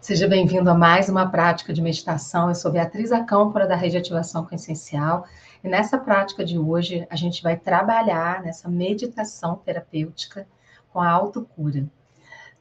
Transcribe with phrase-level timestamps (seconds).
[0.00, 2.48] Seja bem-vindo a mais uma prática de meditação.
[2.48, 5.26] Eu sou Beatriz Acâmpora, da Rede Ativação Consciencial,
[5.62, 10.48] e nessa prática de hoje a gente vai trabalhar nessa meditação terapêutica
[10.90, 11.86] com a autocura.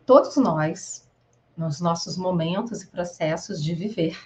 [0.06, 1.10] Todos nós,
[1.56, 4.20] nos nossos momentos e processos de viver,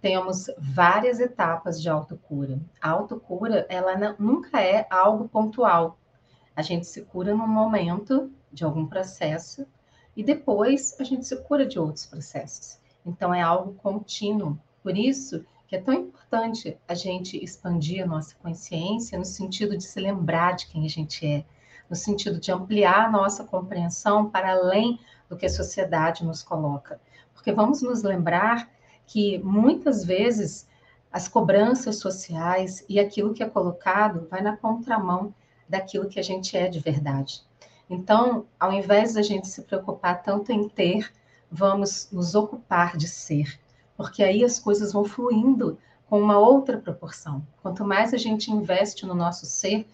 [0.00, 2.58] temos várias etapas de autocura.
[2.82, 5.96] A autocura, ela nunca é algo pontual.
[6.56, 9.64] A gente se cura num momento de algum processo
[10.16, 12.78] e depois a gente se cura de outros processos.
[13.04, 14.58] Então é algo contínuo.
[14.82, 19.84] Por isso que é tão importante a gente expandir a nossa consciência no sentido de
[19.84, 21.44] se lembrar de quem a gente é,
[21.90, 24.98] no sentido de ampliar a nossa compreensão para além
[25.28, 27.00] do que a sociedade nos coloca.
[27.34, 28.70] Porque vamos nos lembrar
[29.06, 30.66] que muitas vezes
[31.12, 35.34] as cobranças sociais e aquilo que é colocado vai na contramão
[35.68, 37.45] daquilo que a gente é de verdade.
[37.88, 41.12] Então, ao invés da gente se preocupar tanto em ter,
[41.50, 43.60] vamos nos ocupar de ser,
[43.96, 45.78] porque aí as coisas vão fluindo
[46.08, 47.46] com uma outra proporção.
[47.62, 49.86] Quanto mais a gente investe no nosso ser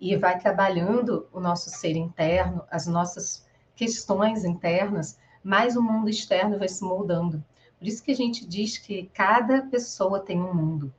[0.00, 6.58] e vai trabalhando o nosso ser interno, as nossas questões internas, mais o mundo externo
[6.58, 7.42] vai se moldando.
[7.78, 10.92] Por isso que a gente diz que cada pessoa tem um mundo.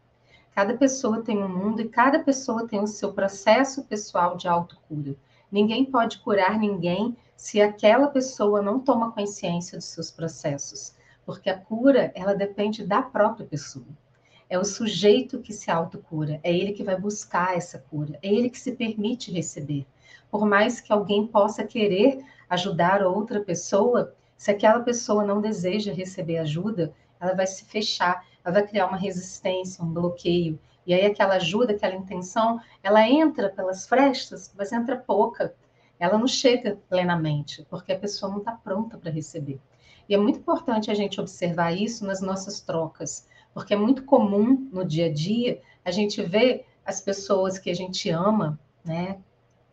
[0.54, 5.16] Cada pessoa tem um mundo e cada pessoa tem o seu processo pessoal de autocura.
[5.52, 10.94] Ninguém pode curar ninguém se aquela pessoa não toma consciência dos seus processos,
[11.26, 13.86] porque a cura, ela depende da própria pessoa.
[14.50, 18.50] É o sujeito que se autocura, é ele que vai buscar essa cura, é ele
[18.50, 19.86] que se permite receber.
[20.32, 26.38] Por mais que alguém possa querer ajudar outra pessoa, se aquela pessoa não deseja receber
[26.40, 31.36] ajuda, ela vai se fechar, ela vai criar uma resistência, um bloqueio, e aí aquela
[31.36, 35.54] ajuda, aquela intenção, ela entra pelas frestas, mas entra pouca.
[36.00, 39.60] Ela não chega plenamente, porque a pessoa não está pronta para receber.
[40.08, 44.70] E é muito importante a gente observar isso nas nossas trocas, porque é muito comum
[44.72, 49.20] no dia a dia a gente ver as pessoas que a gente ama, né,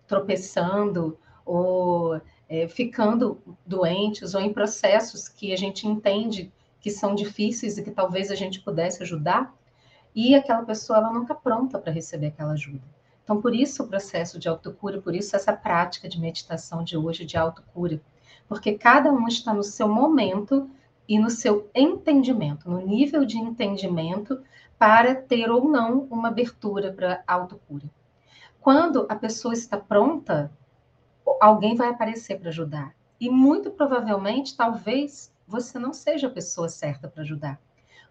[0.09, 7.79] tropeçando ou é, ficando doentes ou em processos que a gente entende que são difíceis
[7.79, 9.55] e que talvez a gente pudesse ajudar,
[10.15, 12.83] e aquela pessoa ela não está pronta para receber aquela ajuda.
[13.23, 17.25] Então, por isso o processo de autocura, por isso essa prática de meditação de hoje
[17.25, 18.01] de autocura,
[18.47, 20.71] porque cada um está no seu momento
[21.09, 24.43] e no seu entendimento, no nível de entendimento
[24.79, 27.85] para ter ou não uma abertura para autocura.
[28.61, 30.51] Quando a pessoa está pronta,
[31.41, 32.95] alguém vai aparecer para ajudar.
[33.21, 37.61] E muito provavelmente, talvez você não seja a pessoa certa para ajudar.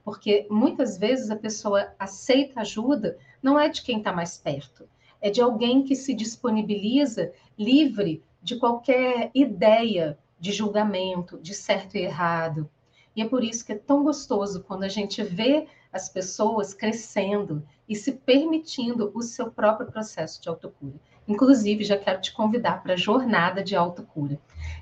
[0.03, 4.87] Porque muitas vezes a pessoa aceita ajuda, não é de quem está mais perto,
[5.21, 12.01] é de alguém que se disponibiliza livre de qualquer ideia de julgamento, de certo e
[12.01, 12.69] errado.
[13.15, 17.65] E é por isso que é tão gostoso quando a gente vê as pessoas crescendo
[17.87, 20.99] e se permitindo o seu próprio processo de autocura.
[21.27, 24.39] Inclusive, já quero te convidar para a jornada de autocura.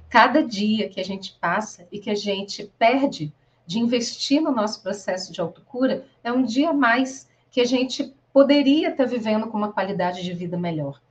[0.10, 3.32] Cada dia que a gente passa e que a gente perde
[3.72, 8.90] de investir no nosso processo de autocura, é um dia mais que a gente poderia
[8.90, 11.02] estar vivendo com uma qualidade de vida melhor.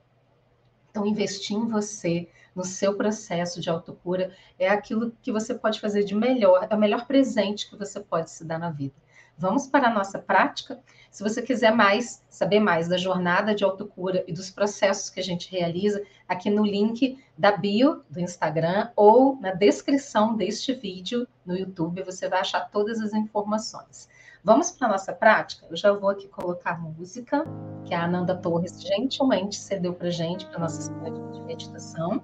[0.91, 6.03] Então, investir em você, no seu processo de autocura, é aquilo que você pode fazer
[6.03, 8.93] de melhor, é o melhor presente que você pode se dar na vida.
[9.41, 10.79] Vamos para a nossa prática?
[11.09, 15.23] Se você quiser mais, saber mais da jornada de autocura e dos processos que a
[15.23, 21.57] gente realiza, aqui no link da bio do Instagram ou na descrição deste vídeo no
[21.57, 24.07] YouTube, você vai achar todas as informações.
[24.43, 25.65] Vamos para a nossa prática?
[25.71, 27.43] Eu já vou aqui colocar música,
[27.85, 32.21] que a Ananda Torres gentilmente cedeu para gente, para a nossa sessão de meditação.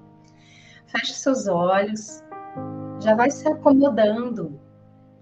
[0.86, 2.24] Feche seus olhos,
[3.02, 4.67] já vai se acomodando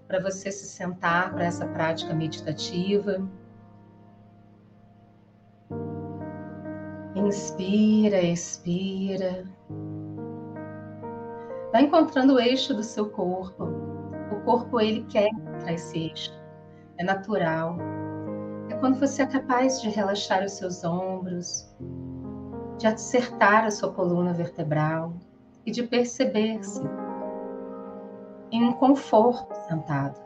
[0.06, 3.28] para você se sentar para essa prática meditativa.
[7.14, 9.44] Inspira, expira.
[11.72, 13.64] Vai encontrando o eixo do seu corpo.
[14.30, 16.32] O corpo ele quer encontrar esse eixo.
[16.98, 17.76] É natural.
[18.70, 21.74] É quando você é capaz de relaxar os seus ombros,
[22.78, 25.14] de acertar a sua coluna vertebral
[25.64, 26.82] e de perceber-se
[28.50, 30.20] em um conforto sentado.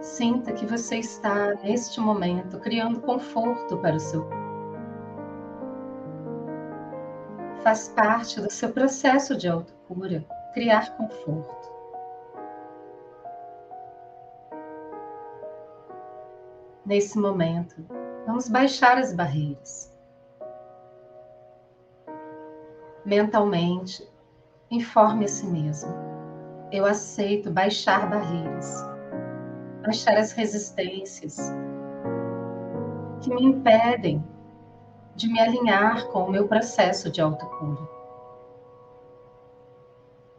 [0.00, 4.50] Sinta que você está, neste momento, criando conforto para o seu corpo.
[7.62, 11.70] Faz parte do seu processo de autocura criar conforto.
[16.84, 17.84] Nesse momento,
[18.26, 19.94] vamos baixar as barreiras.
[23.10, 24.08] Mentalmente,
[24.70, 25.92] informe a si mesmo.
[26.70, 28.72] Eu aceito baixar barreiras,
[29.82, 31.36] baixar as resistências
[33.20, 34.24] que me impedem
[35.16, 37.80] de me alinhar com o meu processo de autocura.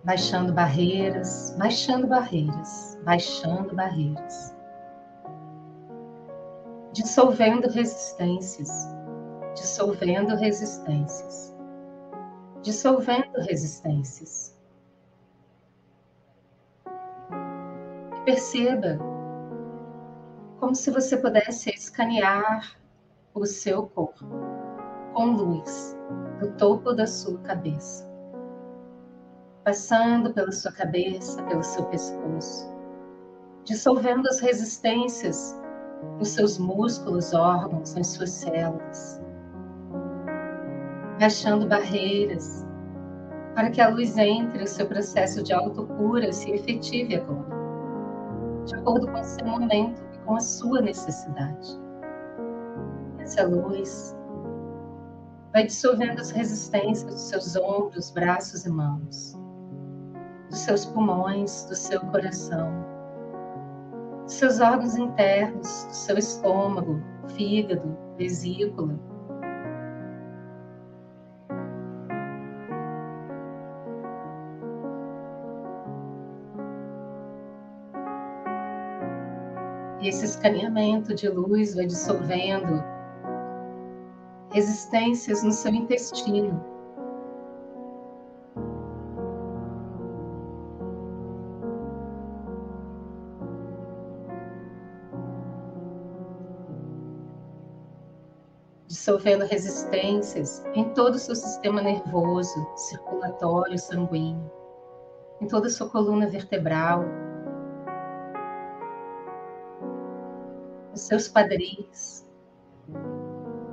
[0.06, 4.56] Baixando barreiras, baixando barreiras, baixando barreiras.
[6.94, 8.72] Dissolvendo resistências,
[9.56, 11.54] dissolvendo resistências,
[12.62, 14.58] dissolvendo resistências.
[18.16, 19.00] E perceba
[20.60, 22.78] como se você pudesse escanear
[23.34, 24.26] o seu corpo
[25.14, 25.98] com luz
[26.40, 28.08] do topo da sua cabeça,
[29.64, 32.70] passando pela sua cabeça, pelo seu pescoço,
[33.64, 35.60] dissolvendo as resistências
[36.20, 39.22] nos seus músculos, órgãos, nas suas células,
[41.22, 42.66] baixando barreiras
[43.54, 47.46] para que a luz entre, o seu processo de autocura se efetive agora,
[48.66, 51.80] de acordo com o seu momento e com a sua necessidade.
[53.20, 54.18] Essa luz
[55.54, 59.38] vai dissolvendo as resistências dos seus ombros, braços e mãos,
[60.50, 62.84] dos seus pulmões, do seu coração,
[64.24, 67.00] dos seus órgãos internos, do seu estômago,
[67.36, 69.11] fígado, vesícula.
[80.02, 82.84] E esse escaneamento de luz vai dissolvendo
[84.52, 86.60] resistências no seu intestino.
[98.88, 104.52] Dissolvendo resistências em todo o seu sistema nervoso, circulatório, sanguíneo,
[105.40, 107.06] em toda a sua coluna vertebral,
[110.94, 112.28] os seus quadris,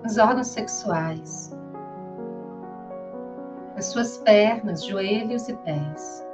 [0.02, 1.56] nos órgãos sexuais,
[3.74, 6.26] nas suas pernas, joelhos e pés.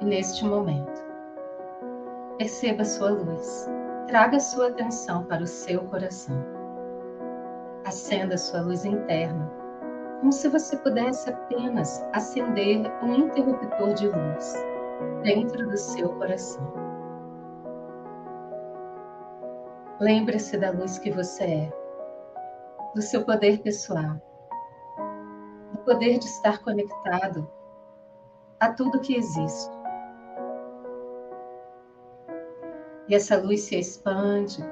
[0.00, 1.04] E neste momento,
[2.38, 3.68] perceba sua luz,
[4.06, 6.36] traga sua atenção para o seu coração.
[7.84, 9.50] Acenda sua luz interna,
[10.20, 14.54] como se você pudesse apenas acender um interruptor de luz
[15.22, 16.87] dentro do seu coração.
[20.00, 21.72] Lembre-se da luz que você é,
[22.94, 24.14] do seu poder pessoal,
[25.72, 27.50] do poder de estar conectado
[28.60, 29.76] a tudo que existe.
[33.08, 34.62] E essa luz se expande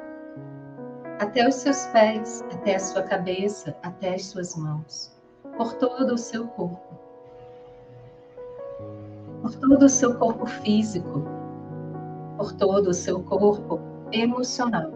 [1.19, 5.13] até os seus pés, até a sua cabeça, até as suas mãos,
[5.57, 6.97] por todo o seu corpo,
[9.43, 11.25] por todo o seu corpo físico,
[12.37, 13.81] por todo o seu corpo
[14.13, 14.96] emocional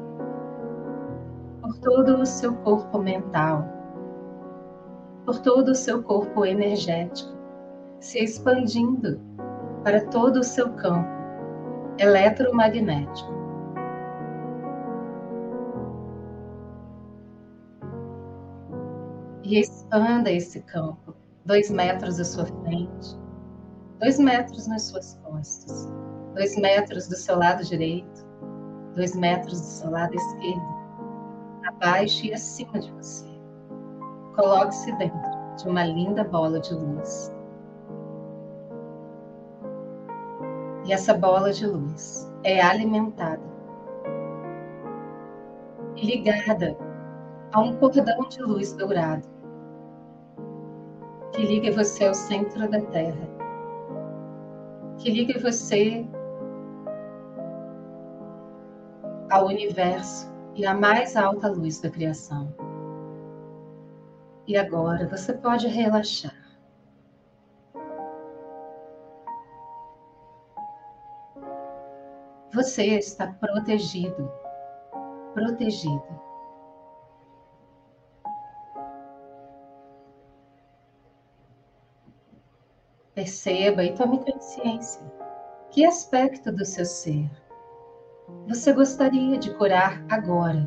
[1.71, 3.65] por todo o seu corpo mental,
[5.25, 7.31] por todo o seu corpo energético,
[8.01, 9.21] se expandindo
[9.85, 11.09] para todo o seu campo
[11.99, 13.31] eletromagnético.
[19.45, 23.17] E expanda esse campo, dois metros à sua frente,
[24.01, 25.89] dois metros nas suas costas,
[26.35, 28.27] dois metros do seu lado direito,
[28.97, 30.80] dois metros do seu lado esquerdo
[31.81, 33.27] abaixo e acima de você.
[34.37, 35.19] Coloque-se dentro
[35.57, 37.33] de uma linda bola de luz.
[40.85, 43.43] E essa bola de luz é alimentada
[45.97, 46.77] e ligada
[47.53, 49.29] a um cordão de luz dourado
[51.33, 53.29] que liga você ao centro da Terra,
[54.99, 56.07] que liga você
[59.31, 62.55] ao universo e a mais alta luz da criação.
[64.47, 66.37] E agora você pode relaxar.
[72.53, 74.31] Você está protegido,
[75.33, 76.21] protegido.
[83.15, 85.01] Perceba e tome consciência.
[85.71, 87.31] Que aspecto do seu ser
[88.49, 90.67] você gostaria de curar agora?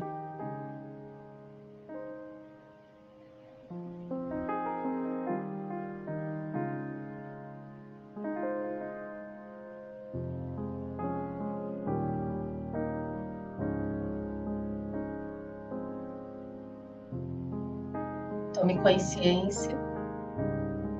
[18.54, 19.76] Tome consciência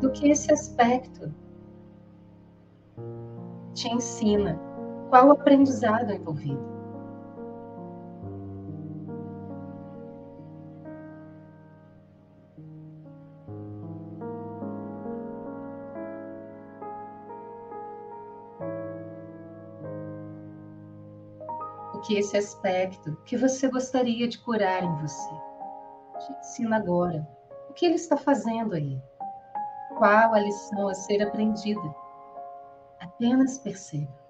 [0.03, 1.33] do que esse aspecto
[3.73, 4.61] te ensina,
[5.11, 6.75] qual o aprendizado envolvido.
[22.07, 25.31] que esse aspecto que você gostaria de curar em você
[26.19, 27.27] te ensina agora.
[27.71, 29.01] O que ele está fazendo aí?
[29.99, 31.95] Qual a lição a ser aprendida?
[33.01, 34.24] Apenas perceba.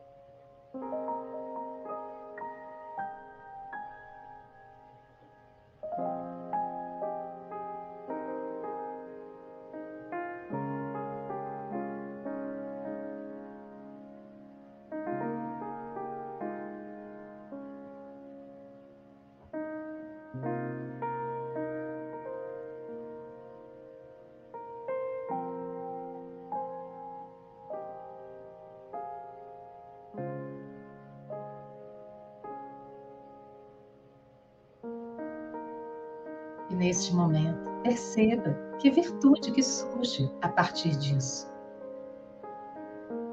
[36.84, 41.50] Neste momento, perceba que virtude que surge a partir disso.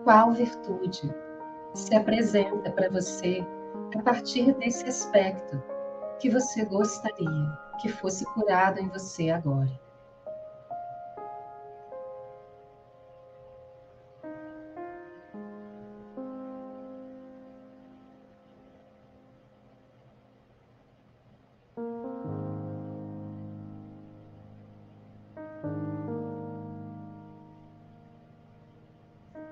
[0.06, 1.14] Qual virtude
[1.74, 3.46] se apresenta para você
[3.98, 5.62] a partir desse aspecto
[6.20, 9.70] que você gostaria que fosse curado em você agora?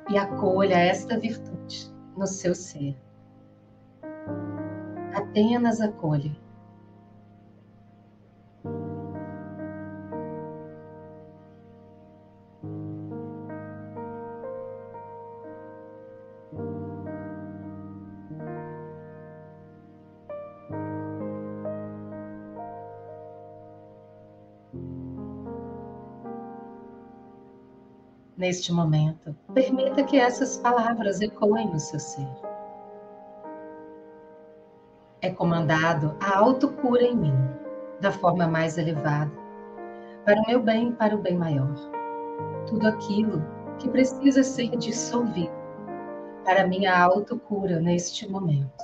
[0.10, 2.96] E acolha esta virtude no seu ser.
[5.14, 6.36] Apenas acolha.
[28.50, 32.28] Neste momento, permita que essas palavras ecoem no seu ser.
[35.22, 37.38] É comandado a autocura em mim,
[38.02, 39.32] da forma mais elevada,
[40.26, 41.76] para o meu bem e para o bem maior.
[42.68, 43.46] Tudo aquilo
[43.78, 45.54] que precisa ser dissolvido
[46.44, 48.84] para minha autocura neste momento.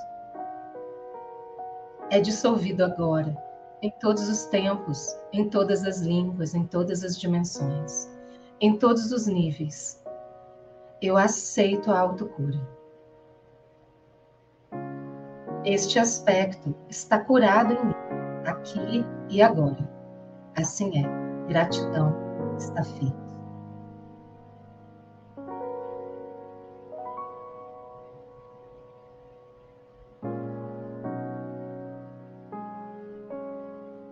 [2.11, 3.35] É dissolvido agora,
[3.81, 8.13] em todos os tempos, em todas as línguas, em todas as dimensões
[8.59, 10.01] em todos os níveis.
[11.01, 12.59] Eu aceito a autocura.
[15.63, 17.93] Este aspecto está curado em mim,
[18.45, 19.89] aqui e agora.
[20.55, 21.47] Assim é.
[21.47, 22.15] Gratidão
[22.57, 23.25] está feito.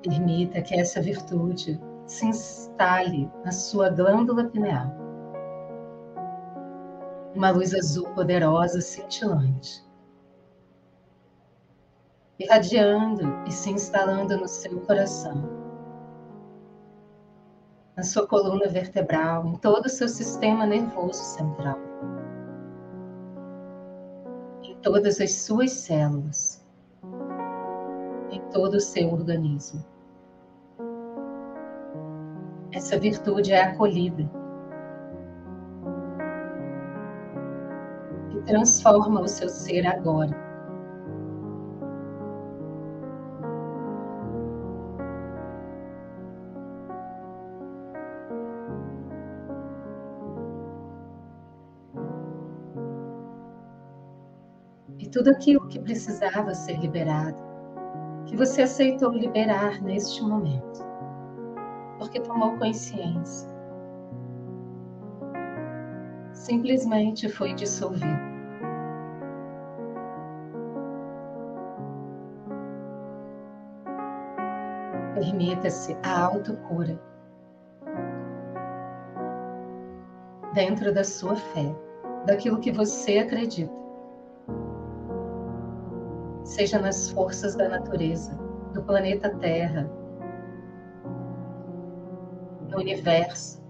[0.04, 4.92] Permita que essa virtude se instale na sua glândula pineal.
[7.36, 9.84] Uma luz azul poderosa cintilante,
[12.38, 15.44] irradiando e se instalando no seu coração,
[17.96, 21.80] na sua coluna vertebral, em todo o seu sistema nervoso central,
[24.62, 26.64] em todas as suas células,
[28.30, 29.93] em todo o seu organismo.
[32.94, 34.30] Essa virtude é acolhida
[38.30, 40.30] e transforma o seu ser agora.
[55.00, 57.42] E tudo aquilo que precisava ser liberado,
[58.28, 60.93] que você aceitou liberar neste momento
[62.04, 63.48] porque tomou consciência.
[66.34, 68.34] Simplesmente foi dissolvido.
[75.16, 77.00] Permita-se a autocura
[80.54, 81.74] dentro da sua fé,
[82.26, 83.72] daquilo que você acredita.
[86.44, 88.38] Seja nas forças da natureza,
[88.74, 89.90] do planeta Terra,
[92.74, 93.64] no universo,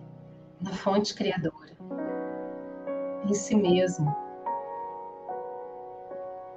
[0.61, 1.77] na fonte criadora,
[3.27, 4.15] em si mesmo.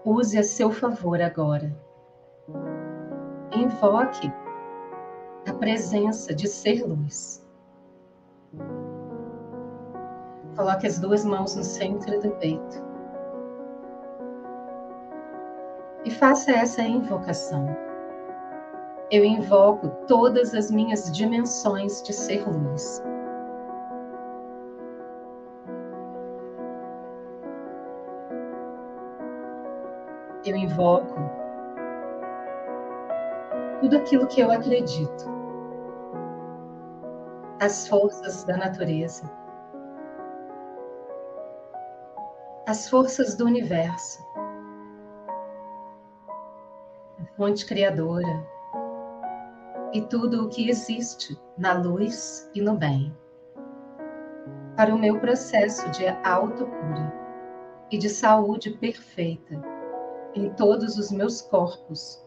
[0.04, 1.76] Use a seu favor agora.
[3.52, 4.32] Invoque
[5.48, 7.44] a presença de ser luz.
[10.54, 12.86] Coloque as duas mãos no centro do peito.
[16.04, 17.85] E faça essa invocação.
[19.08, 23.00] Eu invoco todas as minhas dimensões de ser luz.
[30.44, 31.14] Eu invoco
[33.80, 35.24] tudo aquilo que eu acredito,
[37.60, 39.22] as forças da natureza.
[42.66, 44.20] As forças do universo,
[47.20, 48.55] a fonte criadora
[49.92, 53.14] e tudo o que existe na luz e no bem,
[54.76, 57.12] para o meu processo de autocura
[57.90, 59.60] e de saúde perfeita
[60.34, 62.22] em todos os meus corpos.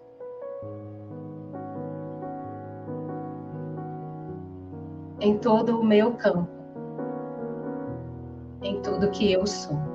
[5.21, 6.49] Em todo o meu campo,
[8.63, 9.88] em tudo que eu sou.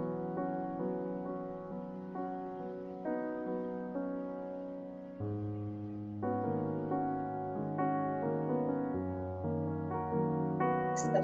[10.95, 11.23] Está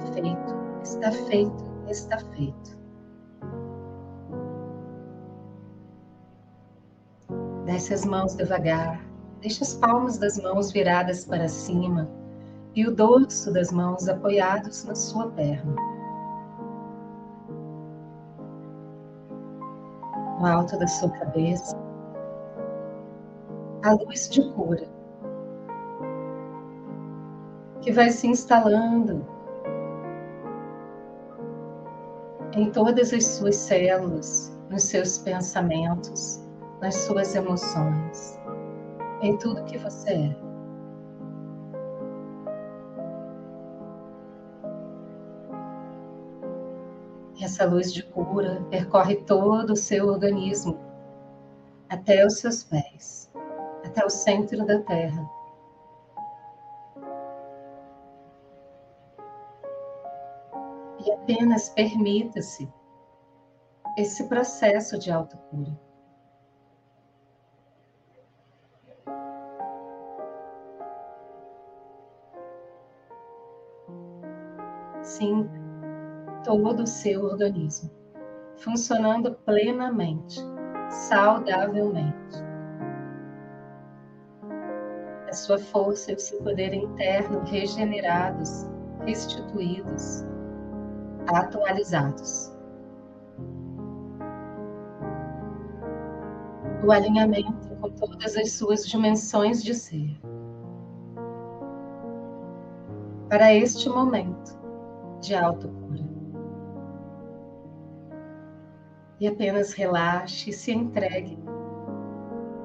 [1.13, 2.81] feito, está feito.
[7.65, 9.01] Desce as mãos devagar,
[9.41, 12.09] deixa as palmas das mãos viradas para cima
[12.75, 15.75] e o dorso das mãos apoiados na sua perna.
[20.41, 21.77] No alto da sua cabeça,
[23.85, 24.89] a luz de cura
[27.83, 29.25] que vai se instalando
[32.61, 36.43] em todas as suas células, nos seus pensamentos,
[36.83, 38.39] nas suas emoções,
[39.23, 40.37] em tudo que você é.
[47.43, 50.79] Essa luz de cura percorre todo o seu organismo,
[51.89, 53.33] até os seus pés,
[53.87, 55.40] até o centro da Terra
[61.31, 62.69] apenas permita-se
[63.97, 65.79] esse processo de autocura.
[75.03, 75.51] Sinta
[76.45, 77.91] todo o seu organismo
[78.57, 80.39] funcionando plenamente,
[80.91, 82.45] saudavelmente.
[85.29, 88.67] A sua força e o seu poder interno regenerados,
[89.07, 90.30] restituídos
[91.27, 92.53] atualizados.
[96.85, 100.19] O alinhamento com todas as suas dimensões de ser.
[103.29, 104.59] Para este momento
[105.21, 106.09] de autocura.
[109.21, 111.39] E apenas relaxe e se entregue.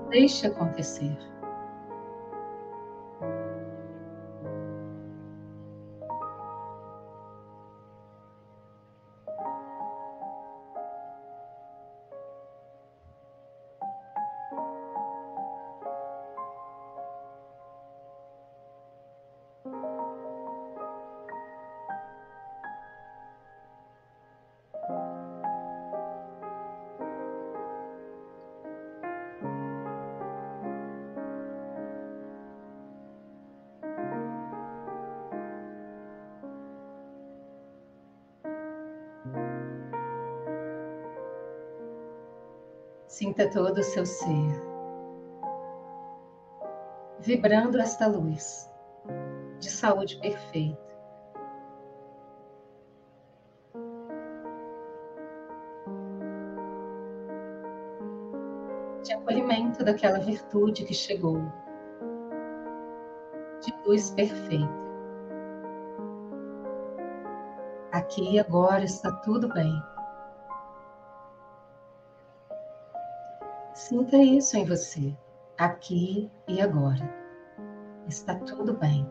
[0.09, 1.17] Deixe acontecer.
[43.17, 44.62] Sinta todo o seu ser,
[47.17, 48.69] vibrando esta luz
[49.58, 50.97] de saúde perfeita.
[59.01, 61.39] De acolhimento daquela virtude que chegou,
[63.62, 64.67] de luz perfeita.
[67.93, 69.94] Aqui e agora está tudo bem.
[73.88, 75.15] Sinta isso em você,
[75.60, 77.08] aqui e agora.
[78.08, 79.08] Está tudo bem.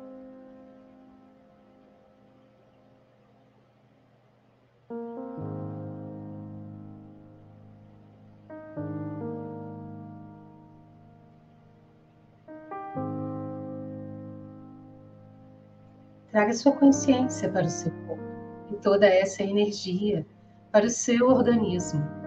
[16.33, 18.25] Traga sua consciência para o seu corpo
[18.73, 20.27] e toda essa energia
[20.73, 22.24] para o seu organismo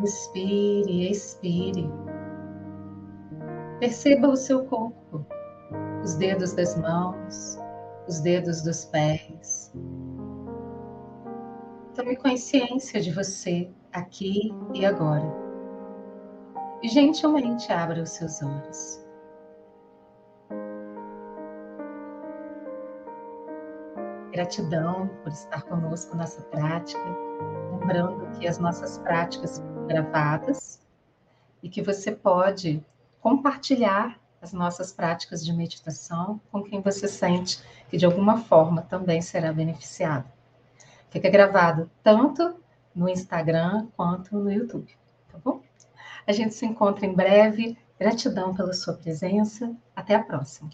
[0.00, 1.90] Inspire, expire.
[3.80, 5.26] Perceba o seu corpo,
[6.02, 7.58] os dedos das mãos,
[8.08, 9.72] os dedos dos pés.
[11.94, 15.26] Tome consciência de você aqui e agora.
[16.82, 19.04] E gentilmente abra os seus olhos.
[24.32, 27.02] Gratidão por estar conosco nessa prática.
[27.72, 30.80] Lembrando que as nossas práticas gravadas
[31.60, 32.84] e que você pode
[33.20, 39.20] compartilhar as nossas práticas de meditação com quem você sente que de alguma forma também
[39.20, 40.30] será beneficiado.
[41.10, 42.54] Fica gravado tanto
[42.94, 44.96] no Instagram quanto no YouTube,
[45.30, 45.60] tá bom?
[46.26, 47.76] A gente se encontra em breve.
[47.98, 49.74] Gratidão pela sua presença.
[49.94, 50.70] Até a próxima.